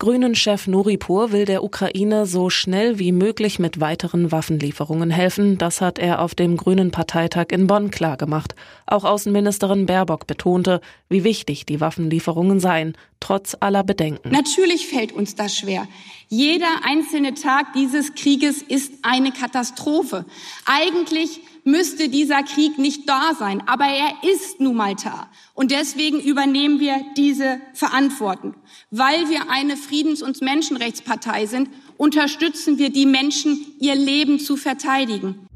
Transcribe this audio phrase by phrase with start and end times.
[0.00, 5.58] Grünen-Chef Nuripur will der Ukraine so schnell wie möglich mit weiteren Waffenlieferungen helfen.
[5.58, 8.54] Das hat er auf dem Grünen Parteitag in Bonn klargemacht.
[8.86, 10.80] Auch Außenministerin Baerbock betonte,
[11.10, 14.30] wie wichtig die Waffenlieferungen seien, trotz aller Bedenken.
[14.30, 15.86] Natürlich fällt uns das schwer.
[16.28, 20.24] Jeder einzelne Tag dieses Krieges ist eine Katastrophe.
[20.64, 25.28] Eigentlich müsste dieser Krieg nicht da sein, aber er ist nun mal da.
[25.54, 28.54] Und deswegen übernehmen wir diese Verantwortung.
[28.90, 35.48] Weil wir eine Friedens- und Menschenrechtspartei sind, unterstützen wir die Menschen, ihr Leben zu verteidigen.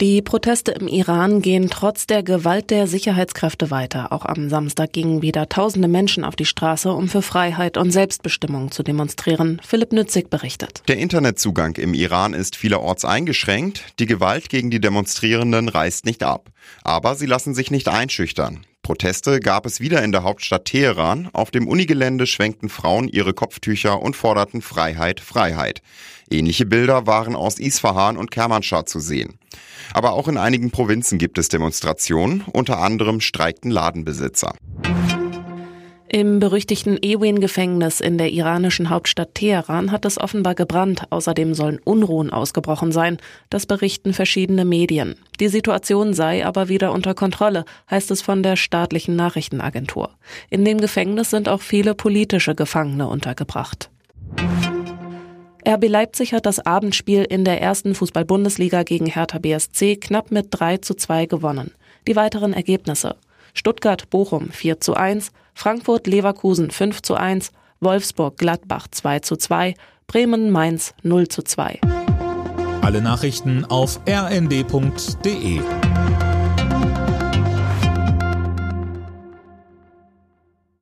[0.00, 4.12] Die Proteste im Iran gehen trotz der Gewalt der Sicherheitskräfte weiter.
[4.12, 8.72] Auch am Samstag gingen wieder tausende Menschen auf die Straße, um für Freiheit und Selbstbestimmung
[8.72, 9.60] zu demonstrieren.
[9.64, 10.82] Philipp Nützig berichtet.
[10.88, 13.84] Der Internetzugang im Iran ist vielerorts eingeschränkt.
[14.00, 16.50] Die Gewalt gegen die Demonstrierenden reißt nicht ab.
[16.82, 18.66] Aber sie lassen sich nicht einschüchtern.
[18.88, 21.28] Proteste gab es wieder in der Hauptstadt Teheran.
[21.34, 25.82] Auf dem Unigelände schwenkten Frauen ihre Kopftücher und forderten Freiheit, Freiheit.
[26.30, 29.38] Ähnliche Bilder waren aus Isfahan und Kermanschah zu sehen.
[29.92, 34.54] Aber auch in einigen Provinzen gibt es Demonstrationen, unter anderem streikten Ladenbesitzer.
[36.10, 41.02] Im berüchtigten Ewin-Gefängnis in der iranischen Hauptstadt Teheran hat es offenbar gebrannt.
[41.10, 43.18] Außerdem sollen Unruhen ausgebrochen sein.
[43.50, 45.16] Das berichten verschiedene Medien.
[45.38, 50.10] Die Situation sei aber wieder unter Kontrolle, heißt es von der staatlichen Nachrichtenagentur.
[50.48, 53.90] In dem Gefängnis sind auch viele politische Gefangene untergebracht.
[55.68, 60.78] RB Leipzig hat das Abendspiel in der ersten Fußball-Bundesliga gegen Hertha BSC knapp mit 3
[60.78, 61.72] zu 2 gewonnen.
[62.06, 63.16] Die weiteren Ergebnisse.
[63.58, 67.50] Stuttgart-Bochum 4 zu 1, Frankfurt-Leverkusen 5 zu 1,
[67.80, 69.74] Wolfsburg-Gladbach 2 zu 2,
[70.06, 71.80] Bremen-Mainz 0 zu 2.
[72.82, 75.60] Alle Nachrichten auf rnd.de